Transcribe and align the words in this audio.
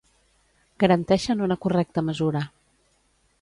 garanteixen 0.83 1.43
una 1.49 1.59
correcta 1.67 2.05
mesura 2.09 2.43